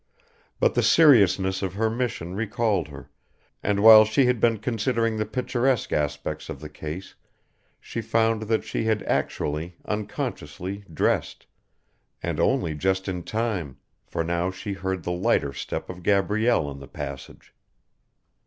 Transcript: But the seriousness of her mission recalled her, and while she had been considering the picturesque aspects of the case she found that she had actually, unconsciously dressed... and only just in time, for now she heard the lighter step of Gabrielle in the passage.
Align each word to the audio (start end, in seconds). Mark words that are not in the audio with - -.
But 0.59 0.73
the 0.73 0.81
seriousness 0.81 1.61
of 1.61 1.75
her 1.75 1.87
mission 1.87 2.33
recalled 2.33 2.87
her, 2.87 3.11
and 3.61 3.83
while 3.83 4.03
she 4.03 4.25
had 4.25 4.39
been 4.39 4.57
considering 4.57 5.17
the 5.17 5.27
picturesque 5.27 5.93
aspects 5.93 6.49
of 6.49 6.59
the 6.59 6.69
case 6.69 7.13
she 7.79 8.01
found 8.01 8.41
that 8.49 8.63
she 8.63 8.85
had 8.85 9.03
actually, 9.03 9.75
unconsciously 9.85 10.85
dressed... 10.91 11.45
and 12.23 12.39
only 12.39 12.73
just 12.73 13.07
in 13.07 13.21
time, 13.21 13.77
for 14.03 14.23
now 14.23 14.49
she 14.49 14.73
heard 14.73 15.03
the 15.03 15.11
lighter 15.11 15.53
step 15.53 15.87
of 15.87 16.01
Gabrielle 16.01 16.71
in 16.71 16.79
the 16.79 16.87
passage. 16.87 17.53